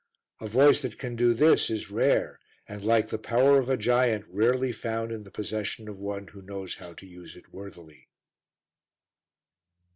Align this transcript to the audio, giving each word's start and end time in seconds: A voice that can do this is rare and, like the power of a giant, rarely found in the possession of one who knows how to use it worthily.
A 0.39 0.47
voice 0.47 0.81
that 0.81 0.97
can 0.97 1.15
do 1.15 1.35
this 1.35 1.69
is 1.69 1.91
rare 1.91 2.39
and, 2.67 2.83
like 2.83 3.09
the 3.09 3.19
power 3.19 3.59
of 3.59 3.69
a 3.69 3.77
giant, 3.77 4.25
rarely 4.29 4.71
found 4.71 5.11
in 5.11 5.25
the 5.25 5.29
possession 5.29 5.87
of 5.87 5.99
one 5.99 6.29
who 6.29 6.41
knows 6.41 6.77
how 6.77 6.93
to 6.95 7.05
use 7.05 7.35
it 7.35 7.53
worthily. 7.53 8.07